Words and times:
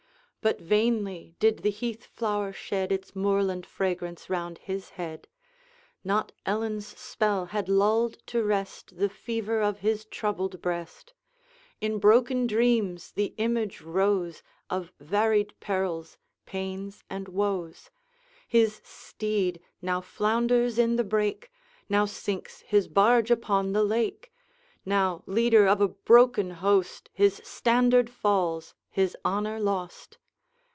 But 0.43 0.59
vainly 0.59 1.35
did 1.39 1.59
the 1.59 1.69
heath 1.69 2.03
flower 2.03 2.51
shed 2.51 2.91
Its 2.91 3.15
moorland 3.15 3.63
fragrance 3.63 4.27
round 4.27 4.57
his 4.57 4.89
head; 4.97 5.27
Not 6.03 6.31
Ellen's 6.47 6.87
spell 6.99 7.45
had 7.53 7.69
lulled 7.69 8.17
to 8.25 8.41
rest 8.41 8.97
The 8.97 9.07
fever 9.07 9.61
of 9.61 9.81
his 9.81 10.05
troubled 10.05 10.59
breast. 10.59 11.13
In 11.79 11.99
broken 11.99 12.47
dreams 12.47 13.11
the 13.11 13.35
image 13.37 13.81
rose 13.81 14.41
Of 14.67 14.91
varied 14.99 15.53
perils, 15.59 16.17
pains, 16.47 17.03
and 17.07 17.27
woes: 17.27 17.91
His 18.47 18.81
steed 18.83 19.61
now 19.79 20.01
flounders 20.01 20.79
in 20.79 20.95
the 20.95 21.03
brake, 21.03 21.51
Now 21.87 22.05
sinks 22.05 22.61
his 22.61 22.87
barge 22.87 23.29
upon 23.29 23.73
the 23.73 23.83
lake; 23.83 24.33
Now 24.85 25.21
leader 25.27 25.67
of 25.67 25.81
a 25.81 25.87
broken 25.87 26.49
host, 26.49 27.11
His 27.13 27.41
standard 27.43 28.09
falls, 28.09 28.73
his 28.89 29.15
honor's 29.23 29.61
lost. 29.61 30.17